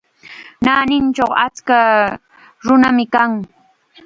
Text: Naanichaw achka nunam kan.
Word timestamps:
Naanichaw 0.63 1.31
achka 1.45 1.79
nunam 2.65 2.97
kan. 3.13 3.31